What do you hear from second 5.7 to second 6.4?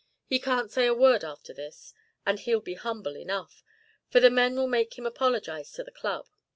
to the Club.